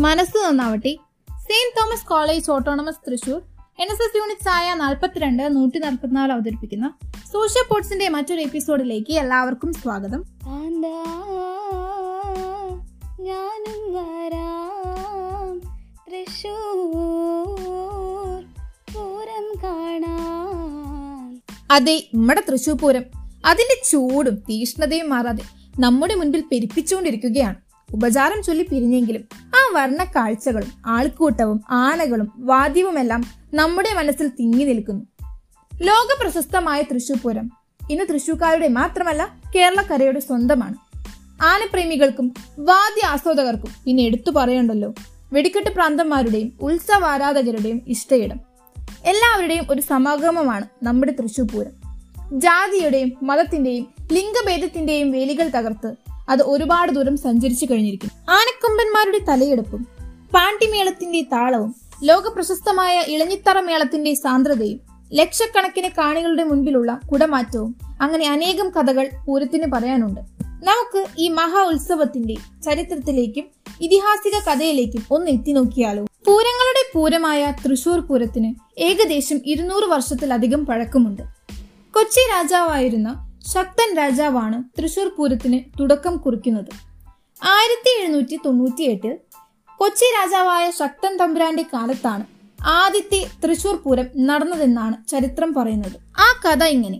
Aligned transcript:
മനസ്സ് 0.00 0.46
നന്നാവട്ടെ. 0.46 0.96
Saint 1.28 1.80
Thomas 1.80 2.06
college 2.06 2.50
autonomous 2.50 3.10
Thrissur. 3.10 3.42
N 3.80 3.86
S 3.92 4.02
S 4.02 4.16
units 4.16 4.48
ആയ 4.48 4.74
നാൽപ്പത്തിരണ്ട് 4.74 5.56
നൂറ്റി 5.56 5.78
നാൽപ്പത്തിനാല് 5.78 6.32
അവതരിപ്പിക്കുന്ന 6.32 6.94
സോഷ്യൽ 7.32 7.62
പോർട്സിന്റെ 7.70 8.08
മറ്റൊരു 8.08 8.40
എപ്പിസോഡിലേക്ക് 8.40 9.12
എല്ലാവർക്കും 9.12 9.72
സ്വാഗതം. 9.72 10.24
ഞാനും 13.20 13.94
വരാം. 13.94 15.58
തൃശൂർ 16.08 16.54
പൂരം 18.94 19.62
കാണാൻ 19.64 21.40
അതെ 21.70 22.04
നമ്മുടെ 22.14 22.42
തൃശൂർ 22.50 22.76
പൂരം. 22.76 23.04
അതിന്റെ 23.46 23.82
ചൂടും 23.90 24.34
തീഷ്ണതയും 24.34 25.10
മാറാതെ 25.10 25.42
നമ്മുടെ 25.80 26.14
മുൻപിൽ 26.14 26.44
പെരുപ്പിച്ചുകൊണ്ടിരിക്കുകയാണ്. 26.52 27.56
ഉപചാരം 27.92 28.42
ചൊല്ലി 28.42 28.62
പിരിഞ്ഞെങ്കിലും 28.62 29.43
ആ 29.74 29.82
വർണ 29.82 30.04
കാഴ്ചകളും 30.04 30.68
ആൾക്കൂട്ടവും 30.86 31.64
ആനകളും 31.70 32.32
വാദ്യവുമെല്ലാം 32.36 33.24
നമ്മുടെ 33.54 33.94
മനസ്സിൽ 33.94 34.28
തിങ്ങി 34.28 34.64
നിൽക്കുന്നു. 34.64 35.04
ലോക 35.82 36.22
പ്രശസ്തമായ 36.22 36.82
തൃശൂർ 36.82 37.18
പൂരം 37.18 37.50
ഇന്ന് 37.90 38.04
തൃശൂർക്കാരുടെ 38.12 38.68
മാത്രമല്ല 38.68 39.34
കേരളക്കരയുടെ 39.56 40.20
സ്വന്തമാണ്. 40.20 40.74
ആനപ്രേമികൾക്കും 41.42 42.34
വാദ്യ 42.58 43.06
ആസ്വാദകർക്കും 43.06 43.70
പിന്നെ 43.84 44.02
എടുത്തു 44.02 44.30
പറയണ്ടല്ലോ. 44.30 44.94
വെടിക്കെട്ട് 45.32 45.70
പ്രാന്തന്മാരുടെയും 45.70 46.52
ഉത്സവാരാധകരുടെയും 46.60 47.82
ഇഷ്ടയിടം. 47.88 48.40
എല്ലാവരുടെയും 49.04 49.64
ഒരു 49.70 49.80
സമാഗമമാണ് 49.80 50.84
നമ്മുടെ 50.84 51.12
തൃശൂർ 51.12 51.48
പൂരം. 51.48 51.72
ജാതിയുടെയും 52.40 53.12
മതത്തിന്റെയും 53.22 53.88
ലിംഗഭേദത്തിന്റെയും 54.12 55.12
വേലികൾ 55.12 55.48
തകർത്ത് 55.48 55.94
അത് 56.28 56.42
ഒരുപാട് 56.42 56.92
ദൂരം 56.92 57.16
സഞ്ചരിച്ചു 57.16 57.66
കഴിഞ്ഞിരിക്കുന്നു 57.70 58.32
ആനക്കൊമ്പന്മാരുടെ 58.32 59.18
തലയെടുപ്പും 59.18 59.82
പാണ്ടിമേളത്തിന്റെ 60.34 61.22
താളവും 61.22 61.74
ലോക 62.04 62.28
പ്രശസ്തമായ 62.28 63.00
ഇളഞ്ഞിത്തറ 63.08 63.60
മേളത്തിന്റെ 63.60 64.14
സാന്ദ്രതയും 64.14 64.80
ലക്ഷക്കണക്കിന് 65.12 65.88
കാണികളുടെ 65.88 66.44
മുൻപിലുള്ള 66.44 67.00
കുടമാറ്റവും 67.12 67.76
അങ്ങനെ 68.00 68.28
അനേകം 68.28 68.70
കഥകൾ 68.70 69.10
പൂരത്തിന് 69.26 69.72
പറയാനുണ്ട്. 69.72 70.20
നമുക്ക് 70.64 71.06
ഈ 71.18 71.28
മഹാ 71.28 71.64
ഉത്സവത്തിന്റെ 71.64 72.34
ചരിത്രത്തിലേക്കും 72.62 73.44
ഇതിഹാസിക 73.80 74.32
കഥയിലേക്കും 74.50 75.04
ഒന്ന് 75.10 75.30
എത്തിനോക്കിയാലോ 75.30 76.02
പൂരങ്ങളുടെ 76.02 76.90
പൂരമായ 76.94 77.54
തൃശൂർ 77.64 78.00
പൂരത്തിന് 78.00 78.54
ഏകദേശം 78.78 79.40
ഇരുന്നൂറ് 79.46 79.84
വർഷത്തിലധികം 79.84 80.66
പഴക്കമുണ്ട്. 80.66 81.22
കൊച്ചി 81.94 82.20
രാജാവായിരുന്ന 82.30 83.33
ശക്തൻ 83.52 83.96
രാജാവാണ് 83.96 84.80
തൃശൂർ 84.80 85.08
പൂരത്തിന് 85.18 85.60
തുടക്കം 85.80 86.16
കുറിക്കുന്നത്. 86.16 86.70
ആയിരത്തി 87.44 88.02
എഴുന്നൂറ്റി 88.02 88.38
തൊണ്ണൂറ്റിയെട്ടിൽ 88.46 89.18
കൊച്ചി 89.76 90.04
രാജാവായ 90.04 90.70
ശക്തൻ 90.70 91.16
തമ്പുരാന്റെ 91.16 91.62
കാലത്താണ് 91.62 92.24
ആദ്യത്തെ 92.64 93.26
തൃശൂർ 93.44 93.76
പൂരം 93.76 94.06
നടന്നതെന്നാണ് 94.16 95.08
ചരിത്രം 95.08 95.54
പറയുന്നത്. 95.54 95.92
ആ 96.18 96.40
കഥ 96.44 96.64
ഇങ്ങനെ. 96.64 96.98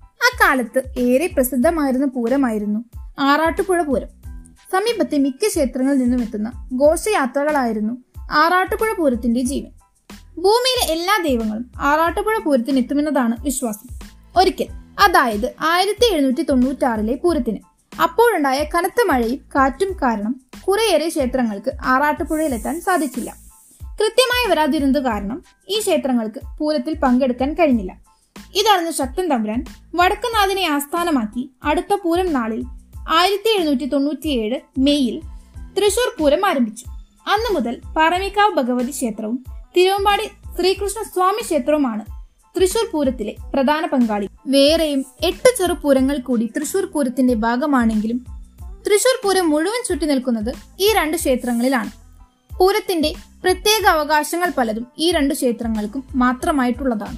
ആ 0.00 0.36
കാലത്ത് 0.40 0.82
ഏറെ 0.98 1.26
പ്രസിദ്ധമായിരുന്ന 1.26 2.06
പൂരമായിരുന്നു 2.06 2.84
ആറാട്ടുപുഴ 3.18 3.82
പൂരം. 3.82 4.08
സമീപത്തെ 4.72 5.18
മിക്ക 5.18 5.48
ക്ഷേത്രങ്ങളിൽ 5.48 5.98
നിന്നും 5.98 6.22
എത്തുന്ന 6.22 6.68
ഘോഷയാത്രകളായിരുന്നു 6.74 7.96
ആറാട്ടുപുഴ 8.32 8.92
പൂരത്തിന്റെ 8.92 9.40
ജീവൻ. 9.40 9.70
ഭൂമിയിലെ 10.40 10.92
എല്ലാ 10.92 11.22
ദൈവങ്ങളും 11.22 11.70
ആറാട്ടുപുഴ 11.80 12.38
പൂരത്തിന് 12.38 12.78
എത്തുമെന്നതാണ് 12.78 13.36
വിശ്വാസം. 13.44 13.95
ഒരിക്കൽ. 14.36 14.66
അതായത് 15.04 15.54
ആയിരത്തി 15.60 16.12
എഴുന്നൂറ്റി 16.12 16.42
തൊണ്ണൂറ്റി 16.42 16.84
ആറിലെ 16.84 17.14
പൂരത്തിന്. 17.14 17.58
അപ്പോഴുണ്ടായ 18.02 18.64
കനത്ത 18.64 19.02
മഴയും 19.06 19.36
കാറ്റും 19.36 19.92
കാരണം 19.92 20.40
കുറേയേറെ 20.68 21.08
ക്ഷേത്രങ്ങൾക്ക് 21.08 21.72
ആറാട്ടുപുഴയിലെത്താൻ 21.84 22.80
സാധിച്ചില്ല. 22.80 23.34
കൃത്യമായി 24.00 24.50
വരാതിരുന്നത് 24.50 25.02
കാരണം 25.02 25.42
ഈ 25.68 25.80
ക്ഷേത്രങ്ങൾക്ക് 25.80 26.58
പൂരത്തിൽ 26.58 26.94
പങ്കെടുക്കാൻ 26.98 27.54
കഴിഞ്ഞില്ല. 27.54 27.92
ഇതറിഞ്ഞ 28.54 28.90
ശക്തൻ 28.90 29.28
തമ്പുരാൻ 29.28 29.64
വടക്കുനാഥിനെ 29.94 30.66
ആസ്ഥാനമാക്കി 30.68 31.50
അടുത്ത 31.64 31.94
പൂരം 31.94 32.32
നാളിൽ 32.32 32.64
ആയിരത്തി 33.10 33.48
എഴുന്നൂറ്റി 33.54 33.84
തൊണ്ണൂറ്റിയേഴ് 33.84 34.60
മെയ്യിൽ 34.78 35.20
തൃശൂർ 35.78 36.16
പൂരം 36.18 36.46
ആരംഭിച്ചു. 36.46 36.84
അന്നു 37.28 37.54
മുതൽ 37.54 37.80
പറമിക്കാവ് 37.96 38.54
ഭഗവതി 38.54 38.90
ക്ഷേത്രവും 38.90 39.44
തിരുവമ്പാടി 39.76 40.24
ശ്രീകൃഷ്ണ 40.56 41.02
സ്വാമി 41.02 41.42
ക്ഷേത്രവുമാണ് 41.42 42.15
തൃശൂർ 42.56 42.90
പൂരത്തിലെ 42.92 43.36
പ്രധാന 43.54 43.86
പങ്കാളി. 43.86 44.28
വേറെയും 44.46 45.04
എട്ട് 45.22 45.58
ചെറുപൂരങ്ങൾ 45.58 46.18
കൂടി 46.18 46.46
തൃശൂർ 46.56 46.84
പൂരത്തിന്റെ 46.84 47.34
ഭാഗമാണെങ്കിലും 47.34 48.18
തൃശൂർ 48.86 49.20
പൂരം 49.24 49.50
മുഴുവൻ 49.50 49.84
ചുറ്റി 49.88 50.06
നിൽക്കുന്നത് 50.06 50.54
ഈ 50.80 50.92
രണ്ട് 50.92 51.16
ക്ഷേത്രങ്ങളിലാണ്. 51.16 51.90
പൂരത്തിന്റെ 52.58 53.14
പ്രത്യേക 53.44 53.86
അവകാശങ്ങൾ 53.86 54.52
പലതും 54.58 54.86
ഈ 54.98 55.10
രണ്ട് 55.10 55.34
ക്ഷേത്രങ്ങൾക്കും 55.34 56.04
മാത്രമായിട്ടുള്ളതാണ്. 56.14 57.16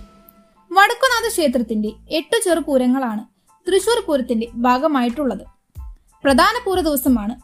വടക്കുനാഥ 0.72 1.28
ക്ഷേത്രത്തിന്റെ 1.32 1.92
എട്ട് 2.10 2.44
ചെറുപൂരങ്ങളാണ് 2.44 3.24
തൃശൂർ 3.70 4.04
പൂരത്തിന്റെ 4.06 4.48
ഭാഗമായിട്ടുള്ളത്. 4.54 5.44
പ്രധാന 6.24 6.62
പൂര 6.66 6.80
ദിവസമാണ് 6.80 7.34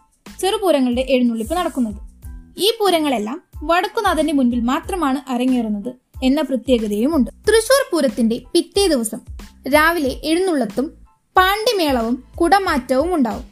ചെറുപൂരങ്ങളുടെ 0.41 1.07
എഴുന്നള്ളിപ്പ് 1.09 1.55
നടക്കുന്നത്. 1.55 2.01
ഈ 2.59 2.73
പൂരങ്ങളെല്ലാം 2.81 3.43
വടക്കുനാഥന്റെ 3.65 4.33
മുൻപിൽ 4.33 4.61
മാത്രമാണ് 4.61 5.31
അരങ്ങേറുന്നത്. 5.31 6.04
എന്ന 6.23 6.41
പ്രത്യേകതയുമുണ്ട്. 6.41 7.31
തൃശൂർ 7.31 7.89
പൂരത്തിന്റെ 7.93 8.43
പിറ്റേ 8.53 8.87
ദിവസം 8.87 9.21
രാവിലെ 9.75 10.21
എഴുന്നള്ളത്തും 10.25 10.93
പാണ്ഡിമേളവും 11.37 12.25
കുടമാറ്റവും 12.41 13.15
ഉണ്ടാവും. 13.15 13.45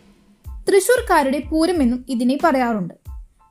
തൃശൂർക്കാരുടെ 0.68 1.38
പൂരമെന്നും 1.38 2.04
ഇതിനെ 2.08 2.38
പറയാറുണ്ട്. 2.44 2.94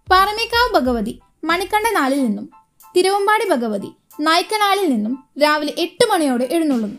പാറമേക്കാവ് 0.10 0.74
ഭഗവതി 0.74 1.20
മണിക്കണ്ഠനാലിൽ 1.44 2.26
നിന്നും 2.26 2.50
തിരുവമ്പാടി 2.98 3.50
ഭഗവതി 3.50 3.88
നായ്ക്കനാലിൽ 4.20 4.90
നിന്നും 4.90 5.24
രാവിലെ 5.44 5.74
എട്ട് 5.78 6.10
മണിയോടെ 6.10 6.48
എഴുന്നള്ളുന്നു. 6.52 6.98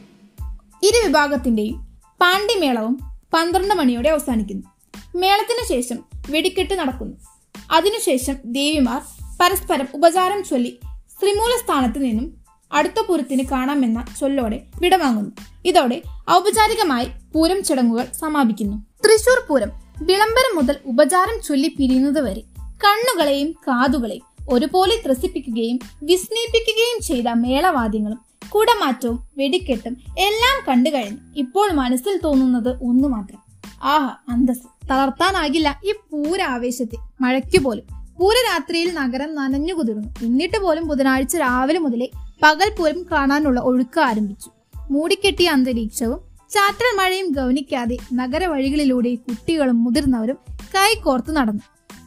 ഇരു 0.82 1.06
വിഭാഗത്തിന്റെയും 1.06 1.98
പാണ്ഡിമേളവും 2.20 2.98
പന്ത്രണ്ട് 3.32 3.74
മണിയോടെ 3.74 4.08
അവസാനിക്കുന്നു. 4.08 4.66
മേളത്തിന് 5.16 5.68
ശേഷം 5.68 6.04
വെടിക്കെട്ട് 6.30 6.74
നടക്കുന്നു. 6.74 7.16
അതിനുശേഷം 7.72 8.36
ദേവിമാർ 8.44 9.00
പരസ്പരം 9.40 9.88
ഉപചാരം 9.94 10.44
ചൊല്ലി 10.44 10.78
ശ്രീമൂല 11.22 11.62
സ്ഥാനത്ത് 11.64 12.04
നിന്നും 12.04 12.36
അടുത്ത 12.72 13.02
പൂരത്തിന് 13.08 13.42
കാണാമെന്ന 13.42 14.04
ചൊല്ലോടെ 14.20 14.62
വിടവാങ്ങുന്നു. 14.80 15.30
ഇതോടെ 15.64 16.02
ഔപചാരികമായി 16.30 17.08
പൂരം 17.34 17.62
ചടങ്ങുകൾ 17.62 18.06
സമാപിക്കുന്നു. 18.20 18.76
തൃശൂർ 18.76 19.46
പൂരം 19.48 19.70
വിളംബരം 20.02 20.56
മുതൽ 20.56 20.76
ഉപചാരം 20.86 21.42
ചൊല്ലി 21.42 21.68
പിരിയുന്നത് 21.68 22.20
വരെ 22.20 22.40
കണ്ണുകളെയും 22.60 23.52
കാതുകളെയും 23.52 24.22
ഒരുപോലെ 24.48 25.02
ത്രസിപ്പിക്കുകയും 25.06 25.78
വിസ്മയിപ്പിക്കുകയും 26.02 27.02
ചെയ്ത 27.02 27.28
മേളവാദ്യങ്ങളും 27.28 28.18
കുടമാറ്റവും 28.48 29.28
വെടിക്കെട്ടും 29.36 29.96
എല്ലാം 30.18 30.64
കണ്ടു 30.68 30.90
കഴിഞ്ഞു 30.90 31.18
ഇപ്പോൾ 31.36 31.72
മനസ്സിൽ 31.72 32.20
തോന്നുന്നത് 32.24 32.78
ഒന്നു 32.82 33.08
മാത്രം 33.08 33.38
ആഹാ 33.82 34.10
അന്തസ് 34.28 34.88
തളർത്താനാകില്ല 34.90 35.80
ഈ 35.84 35.92
പൂരാവേശത്തെ. 35.92 36.96
മഴയ്ക്ക് 37.20 37.58
പോലും 37.58 38.01
പൂരരാത്രിയിൽ 38.18 38.94
നഗരം 38.94 39.34
നനഞ്ഞു 39.34 39.74
കുതിർന്നു. 39.74 40.08
എന്നിട്ട് 40.22 40.58
പോലും 40.58 40.88
ബുധനാഴ്ച 40.88 41.36
രാവിലെ 41.36 41.78
മുതലേ 41.78 42.08
പകൽ 42.42 42.70
പൂരം 42.78 43.06
കാണാനുള്ള 43.12 43.60
ഒഴുക്ക് 43.60 44.00
ആരംഭിച്ചു. 44.00 44.50
മൂടിക്കെട്ടിയ 44.90 45.50
അന്തരീക്ഷവും 45.50 46.20
ചാറ്റൽ 46.50 46.96
മഴയും 46.96 47.32
ഗവനിക്കാതെ 47.32 47.96
നഗരവഴികളിലൂടെ 48.14 49.14
കുട്ടികളും 49.14 49.84
മുതിർന്നവരും 49.84 50.38
കൈകോർത്ത് 50.74 51.36
നടന്നു. 51.36 51.60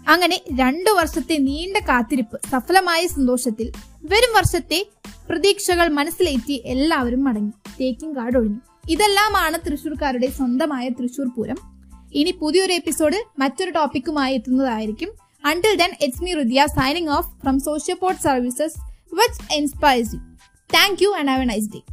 അങ്ങനെ 0.07 0.41
രണ്ടു 0.59 0.89
വർഷത്തെ 0.89 1.37
നീണ്ട 1.37 1.77
കാത്തിരിപ്പ് 1.77 2.39
സഫലമായ 2.51 3.07
സന്തോഷത്തിൽ 3.07 3.71
വരും 4.03 4.35
വർഷത്തെ 4.35 4.87
പ്രതീക്ഷകൾ 5.29 5.87
മനസ്സിലേറ്റി 5.87 6.63
എല്ലാവരും 6.65 7.23
മടങ്ങി. 7.23 7.51
കാർഡ് 8.13 8.37
ഒഴിഞ്ഞു. 8.37 8.59
ഇതെല്ലാമാണ് 8.89 9.71
തൃശ്ശൂർക്കാരുടെ 9.71 10.27
സ്വന്തമായ 10.27 10.89
തൃശ്ശൂർ 10.89 11.27
പൂരം. 11.27 11.55
ഇനി 12.13 12.31
പുതിയൊരു 12.31 12.73
എപ്പിസോഡ് 12.73 13.15
മറ്റൊരു 13.39 13.71
ടോപ്പിക്കുമായി 13.71 14.33
എത്തുന്നതായിരിക്കും. 14.33 15.24
Until 15.47 15.77
then, 15.77 15.91
it's 16.01 16.19
me 16.21 16.33
Rudhya 16.33 16.67
signing 16.69 17.07
off 17.07 17.27
from 17.39 17.59
Sociopod 17.61 18.19
Services, 18.19 18.79
which 19.11 19.35
inspires 19.55 20.11
you. 20.11 20.19
Thank 20.69 21.01
you 21.01 21.13
and 21.13 21.29
have 21.29 21.39
a 21.41 21.45
nice 21.45 21.67
day. 21.67 21.83